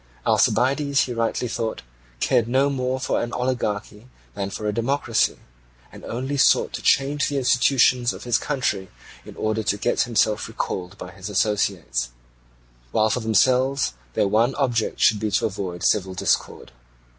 [0.25, 1.83] Alcibiades, he rightly thought,
[2.19, 5.37] cared no more for an oligarchy than for a democracy,
[5.91, 8.89] and only sought to change the institutions of his country
[9.27, 12.09] in order to get himself recalled by his associates;
[12.91, 16.71] while for themselves their one object should be to avoid civil discord.